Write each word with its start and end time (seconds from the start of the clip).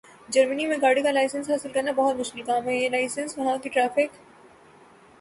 ۔جرمنی 0.29 0.65
میں 0.67 0.77
گاڑی 0.81 1.01
کا 1.01 1.11
لائسنس 1.11 1.49
حاصل 1.49 1.71
کرنا 1.71 1.91
بہت 1.91 2.15
مشکل 2.15 2.41
کام 2.41 2.67
ہے۔ 2.67 2.75
یہ 2.75 2.89
لائسنس 2.89 3.37
وہاں 3.37 3.57
کی 3.63 3.69
ٹریف 3.69 3.97